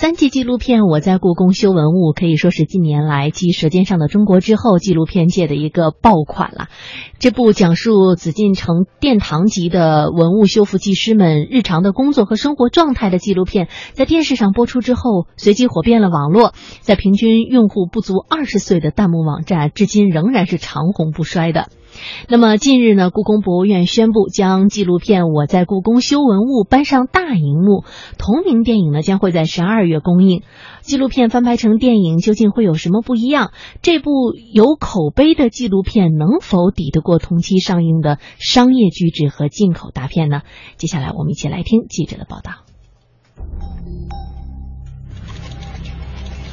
[0.00, 6.68] 三季纪录片《我在故宫修文物》可以说是近年来继《舌尖上的中国》之后，纪录片界的一个爆款了。
[7.18, 21.70] 这部讲述紫禁城殿堂级的文物修复技师们日常的工作和生活状态的纪录片，在电视上播出之后，随即火遍了网络，在平均用户不足二十岁的弹幕网站，至今仍然是长红不衰的。
[22.28, 27.84] 那么近日呢，故宫博物院宣布将纪录片《我在故宫修文物》搬上大荧幕，
[28.18, 30.42] 同名电影呢将会在十二月公映。
[30.82, 33.52] 纪录片翻拍成电影究竟会有什么不一样？
[33.82, 34.10] 这部
[34.52, 40.42] 有口碑的纪录片能否抵得过同期上映的商业巨制和进口大片呢？
[40.76, 42.67] 接下来我们一起来听记者的报道。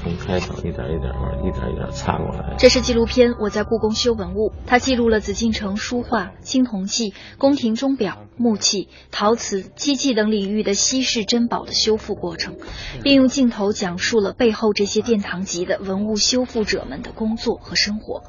[0.05, 2.55] 从开场一点一点往一点一点擦过来。
[2.59, 12.57] 这是纪录片《我在故宫修文物》，它记录了紫禁城书画、青铜器、宫廷钟表、木器、陶瓷、漆器等领域的稀世珍宝的修复过程，
[13.01, 18.21] 并用镜头讲述了背后这些殿堂级的文物修复者们的工作和生活。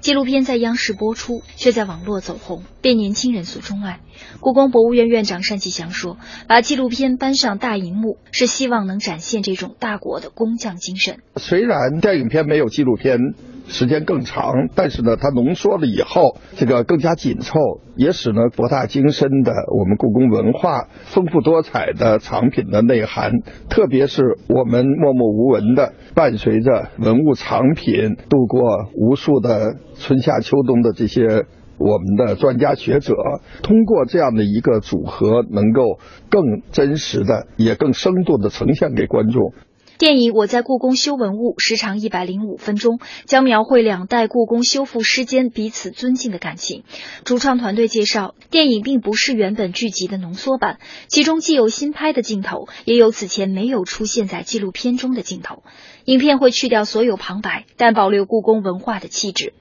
[0.00, 3.98] 纪录片在央视播出，却在网络走红，被年轻人所钟爱。
[4.38, 11.17] 故宫博物院院长单霁翔说：“把纪录片搬上大荧幕，是希望能展现这种大国的工匠精神。
[11.36, 13.18] 虽然电影片没有纪录片。”
[13.70, 17.60] 时间更长，但是呢，它浓缩了以后，这个更加紧凑，
[17.96, 23.30] 也使呢博大精深的我们故宫文化丰富多彩的藏品的内涵，
[23.68, 31.44] 特别是我们默默无闻的伴随着文物藏品度过无数的春夏秋冬的这些
[31.76, 33.12] 我们的专家学者，
[33.62, 35.98] 通过这样的一个组合，能够
[36.30, 39.52] 更真实的也更生动的呈现给观众。
[39.98, 46.84] 电影《我在故宫修文物》时长一百零五分钟，将描绘两代故宫修复师间彼此尊敬的感情。
[47.24, 55.64] 主创团队介绍，电影并不是原本剧集的浓缩版，其中既有新拍的镜头，也有此前没有出现在纪录片中的镜头。
[56.04, 59.52] 影片会去掉所有旁白，但保留故宫文化的气质。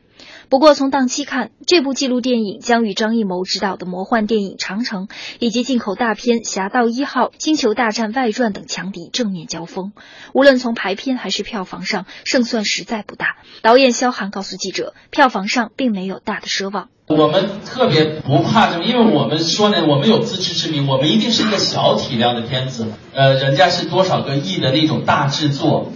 [0.50, 5.08] 不过，从档期看，这部纪录电影将与张艺谋执导的魔幻电影《长城》
[5.40, 9.92] 以及进口大片《侠盗一号》《星球大战外传》等强敌正面交锋。
[10.34, 13.36] 无论从排片还是票房上，胜算实在不大。
[13.62, 16.88] 导演肖寒告诉记者，票房上并没有大的奢望。
[17.08, 22.88] 我们特别不怕什么，因为我们说呢，我们有自知之明，我们一定是一个小体量的片子。
[23.14, 25.92] 呃，人家是多少个亿的那种大制作，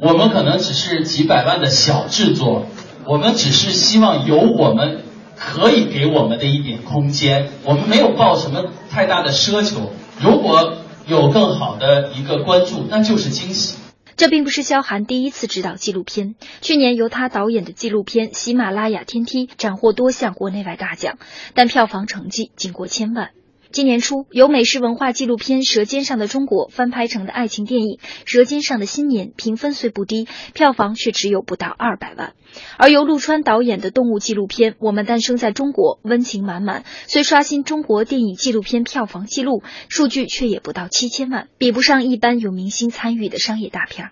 [0.00, 2.66] 我们可能只是几百万的小制作。
[3.08, 5.02] 我们只是希望有我们
[5.36, 9.92] 可以给我们的一点空间，我们没有抱什么太大的奢求。
[10.20, 10.74] 如果
[11.06, 13.76] 有更好的一个关注，那就是惊喜。
[14.16, 21.18] 这并不是萧寒第一次执导纪录片，去年由他导演的纪录片《喜马拉雅天梯》斩获多项国内外大奖，
[21.54, 23.30] 但票房成绩仅过千万。
[23.72, 32.34] 今年初，由美式文化纪录片《舌尖上的中国》翻拍成的爱情电影《舌尖上的新年》，评分虽不低，票房却只有不到二百万。
[32.78, 44.10] 而由陆川导演的动物纪录片《我们诞生在中国》，温情满满，虽刷新中国电影纪录片票房纪录，数据却也不到七千万，比不上一般有明星参与的商业大片。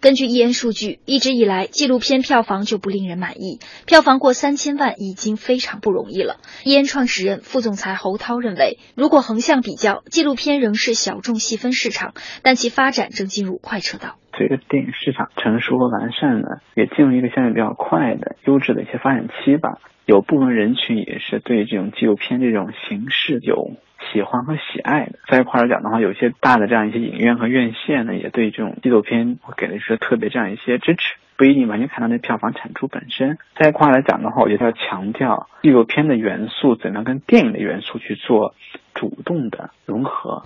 [0.00, 6.38] 根据 E N 数据，一直以来纪录片票房就不令人满意，票房过三千万已经非常不容易了。
[6.64, 14.18] E N 创始人、副总裁侯涛认为，如果横向比较，纪录片仍是小众细分市场，但其发展正进入快车道。
[14.36, 19.78] 随着电影市场成熟和完善呢，也进入一个相对比较快的优质的一些发展期吧。
[20.04, 23.72] 有部分人群也是对这种纪录片这种形式有。
[24.12, 33.38] 喜欢和喜爱的，在一块来讲的话，有些大的这样一些影院和院线呢，也对这种纪录片会给了一些特别这样一些支持，不一定完全看到那票房产出本身。
[33.54, 38.56] 在一块来讲的话，我觉得要强调纪录片的元素怎么样跟电影的元素去做
[38.92, 40.42] 主动的融合。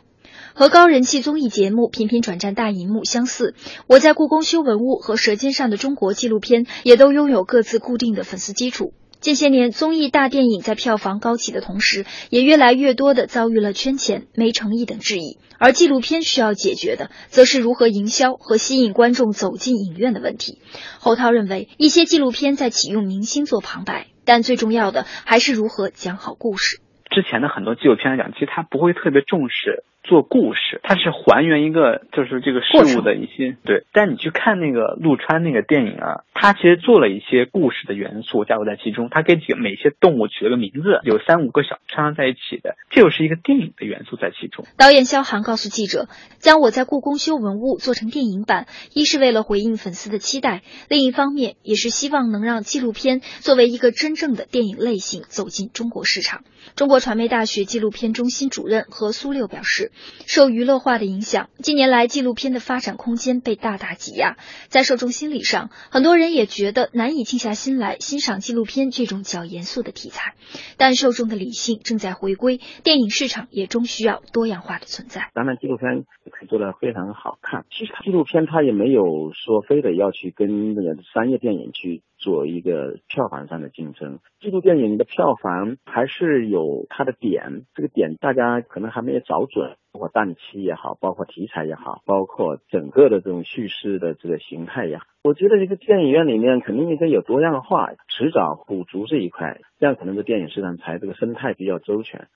[0.55, 3.55] 和高人气综艺节目频频转战大荧幕相似，
[3.87, 8.93] 我在故宫修文物和舌尖上的中国纪录片也都拥有各自固定的粉丝基础。
[9.19, 15.39] 近些年，综艺大电影在票房高起的同时，也越来越多的遭遇了圈钱、没诚意等质疑。
[15.59, 20.61] 而纪录片需要解决的，则是如何营销和吸引观众走进影院的问题。
[21.01, 26.81] 侯涛认为，一些纪录片在启用明星做旁白，但最重要的还是如何讲好故事。
[27.11, 29.83] 之前的很多纪录片来讲，其实他不会特别重视。
[30.07, 44.65] 做故事，它是还原一个就是这个事物的一些对，但你去看那个陆川那个电影啊，他其实做了一些故事的元素加入在其中，他给几个每些动物取了个名字，有三五个小串在一起的，这就是一个电影的元素在其中。
[44.77, 46.09] 导演肖寒告诉记者，
[46.39, 56.45] 将我在故宫修文物做成电影版，一是为了回应粉丝的期待，另一方面也是希望能让纪录片作为一个真正的电影类型走进中国市场。
[56.77, 59.91] 中国传媒大学纪录片中心主任何苏六表示。
[60.27, 64.37] 受娱乐化的影响，近年来纪录片的发展空间被大大挤压。
[64.69, 70.35] 在受众心理上，很多人也觉得难以静下心来欣赏纪录片这种较严肃的题材。
[70.77, 75.31] 但受众的理性正在回归，电影市场也终需要多样化的存在。
[75.35, 77.65] 当然，纪录片可做得非常好看。
[77.71, 82.03] 其实纪录片它也没有说非得要去跟那个商业电影去。
[82.27, 102.27] 做一个票房上的竞争，纪录电影的票房还是有它的点，这个点大家可能还没有找准，包括档期也好，包括题材也好，包括整个的这种叙事的这个形态也好，我觉得这个电影院里面肯定应该有多样化，迟早补足这一块，这样可能这电影市场才这个生态比较周全。